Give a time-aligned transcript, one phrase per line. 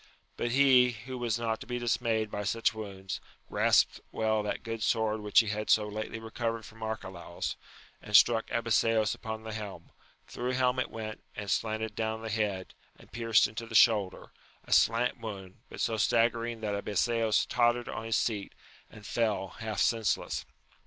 [0.35, 4.81] But he, who was not to be dismayed by such wounds, graspt well that good
[4.81, 7.55] sword which he had so lately recovered from Arcalaus,
[8.01, 9.91] and struck Abiseos upon the helm;
[10.27, 14.31] through helm it went, and slanted down the head, and pierced into the shoulder;
[14.65, 18.53] a slant wound, but so staggering that Abiseos tottered on his seat,
[18.89, 20.47] and fell, half senseless.